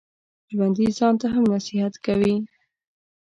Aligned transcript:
ژوندي 0.53 0.87
ځان 0.97 1.13
ته 1.21 1.27
هم 1.33 1.43
نصیحت 1.53 1.93
کوي 2.05 2.35